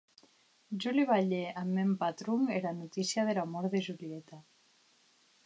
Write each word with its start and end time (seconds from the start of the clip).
Jo 0.85 0.93
li 0.95 1.03
balhè 1.11 1.41
ath 1.61 1.69
mèn 1.75 1.91
patron 2.05 2.49
era 2.57 2.73
notícia 2.79 3.27
dera 3.29 3.45
mòrt 3.53 3.77
de 3.77 3.85
Julieta. 3.91 4.43